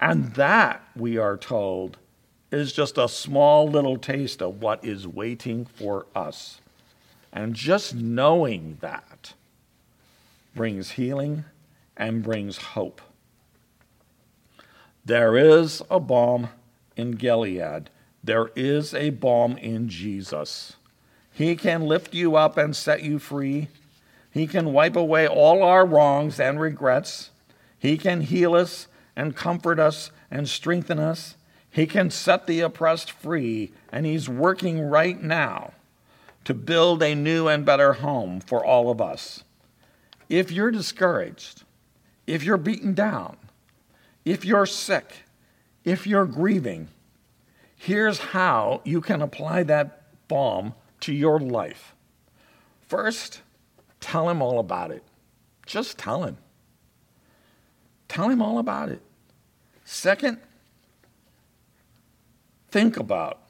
And 0.00 0.34
that, 0.34 0.82
we 0.94 1.16
are 1.16 1.36
told, 1.36 1.98
is 2.50 2.72
just 2.72 2.98
a 2.98 3.08
small 3.08 3.68
little 3.68 3.96
taste 3.96 4.42
of 4.42 4.62
what 4.62 4.84
is 4.84 5.06
waiting 5.06 5.64
for 5.64 6.06
us. 6.14 6.60
And 7.32 7.54
just 7.54 7.94
knowing 7.94 8.78
that 8.80 9.34
brings 10.54 10.92
healing 10.92 11.44
and 11.96 12.22
brings 12.22 12.56
hope. 12.58 13.00
There 15.08 15.38
is 15.38 15.82
a 15.90 15.98
balm 16.00 16.50
in 16.94 17.12
Gilead. 17.12 17.88
There 18.22 18.50
is 18.54 18.92
a 18.92 19.08
balm 19.08 19.56
in 19.56 19.88
Jesus. 19.88 20.76
He 21.32 21.56
can 21.56 21.86
lift 21.86 22.12
you 22.12 22.36
up 22.36 22.58
and 22.58 22.76
set 22.76 23.02
you 23.02 23.18
free. 23.18 23.68
He 24.30 24.46
can 24.46 24.74
wipe 24.74 24.96
away 24.96 25.26
all 25.26 25.62
our 25.62 25.86
wrongs 25.86 26.38
and 26.38 26.60
regrets. 26.60 27.30
He 27.78 27.96
can 27.96 28.20
heal 28.20 28.54
us 28.54 28.86
and 29.16 29.34
comfort 29.34 29.80
us 29.80 30.10
and 30.30 30.46
strengthen 30.46 30.98
us. 30.98 31.36
He 31.70 31.86
can 31.86 32.10
set 32.10 32.46
the 32.46 32.60
oppressed 32.60 33.10
free, 33.10 33.72
and 33.90 34.04
He's 34.04 34.28
working 34.28 34.78
right 34.78 35.22
now 35.22 35.72
to 36.44 36.52
build 36.52 37.02
a 37.02 37.14
new 37.14 37.48
and 37.48 37.64
better 37.64 37.94
home 37.94 38.40
for 38.40 38.62
all 38.62 38.90
of 38.90 39.00
us. 39.00 39.42
If 40.28 40.50
you're 40.52 40.70
discouraged, 40.70 41.62
if 42.26 42.42
you're 42.42 42.58
beaten 42.58 42.92
down, 42.92 43.38
if 44.28 44.44
you're 44.44 44.66
sick, 44.66 45.24
if 45.84 46.06
you're 46.06 46.26
grieving, 46.26 46.88
here's 47.76 48.18
how 48.18 48.82
you 48.84 49.00
can 49.00 49.22
apply 49.22 49.62
that 49.62 50.02
balm 50.28 50.74
to 51.00 51.14
your 51.14 51.40
life. 51.40 51.94
First, 52.86 53.40
tell 54.00 54.28
him 54.28 54.42
all 54.42 54.58
about 54.58 54.90
it. 54.90 55.02
Just 55.64 55.96
tell 55.96 56.24
him. 56.24 56.36
Tell 58.06 58.28
him 58.28 58.42
all 58.42 58.58
about 58.58 58.90
it. 58.90 59.00
Second, 59.84 60.38
think 62.70 62.98
about 62.98 63.40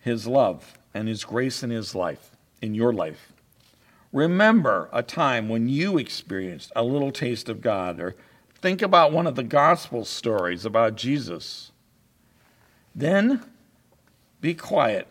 his 0.00 0.26
love 0.26 0.78
and 0.92 1.08
his 1.08 1.24
grace 1.24 1.62
in 1.62 1.70
his 1.70 1.94
life, 1.94 2.36
in 2.60 2.74
your 2.74 2.92
life. 2.92 3.32
Remember 4.12 4.90
a 4.92 5.02
time 5.02 5.48
when 5.48 5.66
you 5.66 5.96
experienced 5.96 6.72
a 6.76 6.84
little 6.84 7.10
taste 7.10 7.48
of 7.48 7.62
God, 7.62 8.00
or 8.00 8.16
think 8.60 8.82
about 8.82 9.12
one 9.12 9.26
of 9.26 9.34
the 9.34 9.42
gospel 9.42 10.04
stories 10.04 10.64
about 10.64 10.96
Jesus. 10.96 11.72
Then 12.94 13.42
be 14.40 14.54
quiet 14.54 15.08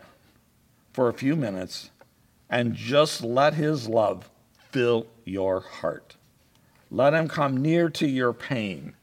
for 0.94 1.10
a 1.10 1.14
few 1.14 1.36
minutes 1.36 1.92
and 2.50 2.76
just 2.76 3.24
let 3.24 3.54
his 3.56 3.88
love 3.88 4.30
fill 4.72 5.08
your 5.24 5.62
heart. 5.62 6.16
Let 6.92 7.14
him 7.14 7.28
come 7.28 7.58
near 7.58 7.90
to 7.90 8.08
your 8.08 8.34
pain 8.34 8.96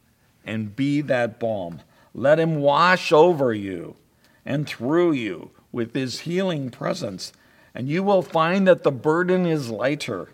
and 0.44 0.74
be 0.74 1.00
that 1.02 1.38
balm 1.38 1.82
let 2.14 2.38
him 2.38 2.56
wash 2.56 3.12
over 3.12 3.54
you 3.54 3.96
and 4.44 4.66
through 4.66 5.12
you 5.12 5.50
with 5.70 5.94
his 5.94 6.20
healing 6.20 6.70
presence, 6.70 7.32
and 7.74 7.88
you 7.88 8.02
will 8.02 8.22
find 8.22 8.66
that 8.68 8.82
the 8.82 8.92
burden 8.92 9.46
is 9.46 9.70
lighter. 9.70 10.28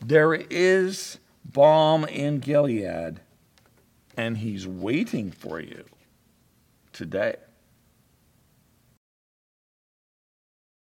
There 0.00 0.34
is 0.34 1.18
balm 1.44 2.04
in 2.04 2.38
Gilead, 2.38 3.20
and 4.16 4.38
he's 4.38 4.66
waiting 4.66 5.30
for 5.30 5.60
you 5.60 5.84
today. 6.92 7.36